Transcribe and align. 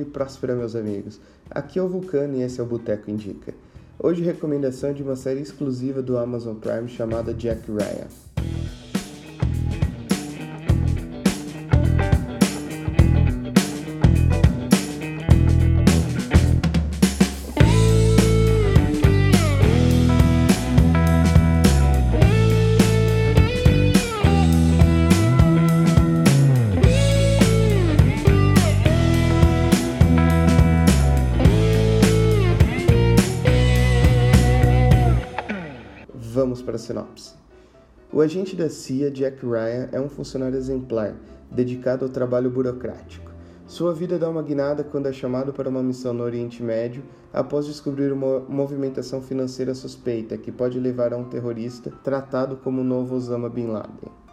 e 0.00 0.04
próspera, 0.04 0.54
meus 0.54 0.76
amigos. 0.76 1.20
Aqui 1.50 1.78
é 1.78 1.82
o 1.82 1.88
Vulcano 1.88 2.36
e 2.36 2.42
esse 2.42 2.60
é 2.60 2.62
o 2.62 2.66
Boteco 2.66 3.10
Indica. 3.10 3.54
Hoje, 3.98 4.22
recomendação 4.22 4.92
de 4.92 5.02
uma 5.02 5.16
série 5.16 5.40
exclusiva 5.40 6.02
do 6.02 6.18
Amazon 6.18 6.56
Prime 6.56 6.88
chamada 6.88 7.32
Jack 7.32 7.70
Ryan. 7.70 8.33
Vamos 36.34 36.60
para 36.60 36.74
a 36.74 36.78
sinopse. 36.80 37.32
O 38.12 38.20
agente 38.20 38.56
da 38.56 38.68
CIA, 38.68 39.08
Jack 39.08 39.46
Ryan, 39.46 39.88
é 39.92 40.00
um 40.00 40.08
funcionário 40.08 40.56
exemplar, 40.56 41.14
dedicado 41.48 42.04
ao 42.04 42.10
trabalho 42.10 42.50
burocrático. 42.50 43.30
Sua 43.68 43.94
vida 43.94 44.18
dá 44.18 44.28
uma 44.28 44.42
guinada 44.42 44.82
quando 44.82 45.06
é 45.06 45.12
chamado 45.12 45.52
para 45.52 45.68
uma 45.68 45.80
missão 45.80 46.12
no 46.12 46.24
Oriente 46.24 46.60
Médio 46.60 47.04
após 47.32 47.66
descobrir 47.66 48.12
uma 48.12 48.40
movimentação 48.40 49.22
financeira 49.22 49.76
suspeita 49.76 50.36
que 50.36 50.50
pode 50.50 50.80
levar 50.80 51.12
a 51.12 51.16
um 51.16 51.22
terrorista 51.22 51.92
tratado 52.02 52.56
como 52.56 52.80
o 52.80 52.84
novo 52.84 53.14
Osama 53.14 53.48
Bin 53.48 53.68
Laden. 53.68 54.23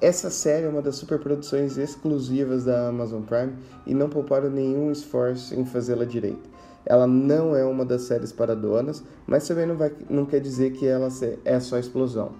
Essa 0.00 0.30
série 0.30 0.64
é 0.64 0.68
uma 0.68 0.80
das 0.80 0.96
superproduções 0.96 1.76
exclusivas 1.76 2.64
da 2.64 2.88
Amazon 2.88 3.20
Prime 3.20 3.52
e 3.86 3.92
não 3.92 4.08
pouparam 4.08 4.48
nenhum 4.48 4.90
esforço 4.90 5.54
em 5.54 5.66
fazê-la 5.66 6.06
direito. 6.06 6.48
Ela 6.86 7.06
não 7.06 7.54
é 7.54 7.62
uma 7.66 7.84
das 7.84 8.02
séries 8.02 8.32
para 8.32 8.56
donas, 8.56 9.04
mas 9.26 9.46
também 9.46 9.66
não, 9.66 9.76
vai, 9.76 9.92
não 10.08 10.24
quer 10.24 10.40
dizer 10.40 10.72
que 10.72 10.86
ela 10.86 11.08
é 11.44 11.60
só 11.60 11.78
explosão. 11.78 12.32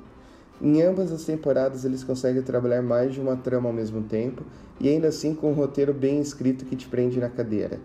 Em 0.59 0.81
ambas 0.81 1.13
as 1.13 1.25
temporadas 1.25 1.85
eles 1.85 2.03
conseguem 2.03 2.41
trabalhar 2.41 2.81
mais 2.81 3.13
de 3.13 3.21
uma 3.21 3.37
trama 3.37 3.69
ao 3.69 3.75
mesmo 3.75 4.05
tempo 4.05 4.43
e 4.81 4.89
ainda 4.89 5.09
assim 5.09 5.35
com 5.35 5.51
um 5.51 5.55
roteiro 5.55 5.93
bem 5.93 6.19
escrito 6.19 6.65
que 6.65 6.77
te 6.77 6.89
prende 6.89 7.21
na 7.21 7.29
cadeira. 7.29 7.79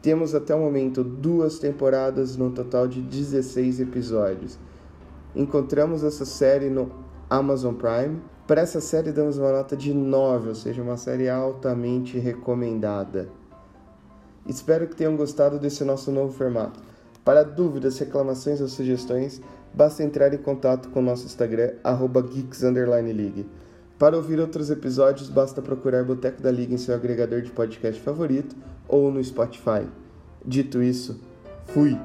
Temos 0.00 0.32
até 0.32 0.54
o 0.54 0.60
momento 0.60 1.02
duas 1.02 1.58
temporadas 1.58 2.36
no 2.36 2.50
total 2.50 2.86
de 2.86 3.00
16 3.00 3.80
episódios. 3.80 4.56
Encontramos 5.34 6.04
essa 6.04 6.24
série 6.24 6.70
no 6.70 7.05
Amazon 7.28 7.74
Prime. 7.74 8.20
Para 8.46 8.60
essa 8.60 8.80
série 8.80 9.12
damos 9.12 9.38
uma 9.38 9.52
nota 9.52 9.76
de 9.76 9.92
9, 9.92 10.50
ou 10.50 10.54
seja, 10.54 10.82
uma 10.82 10.96
série 10.96 11.28
altamente 11.28 12.18
recomendada. 12.18 13.28
Espero 14.46 14.86
que 14.86 14.94
tenham 14.94 15.16
gostado 15.16 15.58
desse 15.58 15.82
nosso 15.84 16.12
novo 16.12 16.32
formato. 16.32 16.80
Para 17.24 17.42
dúvidas, 17.42 17.98
reclamações 17.98 18.60
ou 18.60 18.68
sugestões, 18.68 19.40
basta 19.74 20.04
entrar 20.04 20.32
em 20.32 20.38
contato 20.38 20.88
com 20.90 21.00
o 21.00 21.02
nosso 21.02 21.26
Instagram, 21.26 21.72
geeks_league. 22.32 23.46
Para 23.98 24.16
ouvir 24.16 24.38
outros 24.38 24.70
episódios, 24.70 25.28
basta 25.28 25.60
procurar 25.60 26.04
Boteco 26.04 26.40
da 26.40 26.52
Liga 26.52 26.74
em 26.74 26.78
seu 26.78 26.94
agregador 26.94 27.42
de 27.42 27.50
podcast 27.50 28.00
favorito 28.00 28.54
ou 28.86 29.10
no 29.10 29.22
Spotify. 29.24 29.88
Dito 30.44 30.80
isso, 30.80 31.20
fui! 31.64 31.98